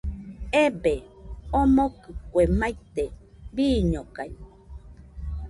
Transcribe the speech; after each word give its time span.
Ebee, 0.63 1.01
omokɨ 1.59 2.09
kue 2.31 2.43
maite, 2.59 3.03
bɨñokaɨɨɨ 3.55 4.45